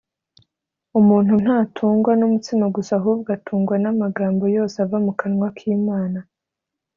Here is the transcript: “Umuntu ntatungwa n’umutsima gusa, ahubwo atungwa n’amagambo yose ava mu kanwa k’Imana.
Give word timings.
“Umuntu 0.99 1.33
ntatungwa 1.43 2.11
n’umutsima 2.19 2.65
gusa, 2.75 2.91
ahubwo 2.99 3.27
atungwa 3.37 3.75
n’amagambo 3.83 4.43
yose 4.57 4.75
ava 4.85 4.97
mu 5.05 5.11
kanwa 5.19 5.47
k’Imana. 5.57 6.19